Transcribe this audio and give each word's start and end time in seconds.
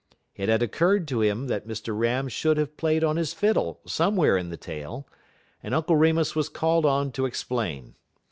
It 0.35 0.49
had 0.49 0.63
occurred 0.63 1.07
to 1.09 1.21
him 1.21 1.45
that 1.45 1.67
Mr. 1.67 1.95
Ram 1.95 2.27
should 2.27 2.57
have 2.57 2.75
played 2.75 3.03
on 3.03 3.17
his 3.17 3.35
fiddle 3.35 3.81
somewhere 3.85 4.35
in 4.35 4.49
the 4.49 4.57
tale, 4.57 5.07
and 5.61 5.75
Uncle 5.75 5.95
Remus 5.95 6.35
was 6.35 6.49
called 6.49 6.87
on 6.87 7.11
to 7.11 7.27
explain. 7.27 7.93